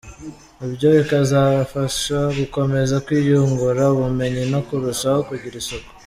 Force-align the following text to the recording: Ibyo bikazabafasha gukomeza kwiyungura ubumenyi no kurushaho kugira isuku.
Ibyo 0.65 0.87
bikazabafasha 0.97 2.17
gukomeza 2.37 2.95
kwiyungura 3.05 3.83
ubumenyi 3.95 4.43
no 4.53 4.59
kurushaho 4.67 5.19
kugira 5.29 5.55
isuku. 5.63 5.89